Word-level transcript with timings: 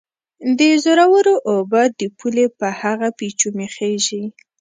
د 0.57 0.59
زورورو 0.83 1.35
اوبه 1.51 1.83
د 1.99 2.01
پولې 2.17 2.45
په 2.59 2.67
هغه 2.81 3.07
پېچومي 3.17 3.67
خېژي 3.75 4.23